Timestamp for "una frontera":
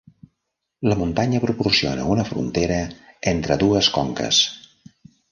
2.13-2.77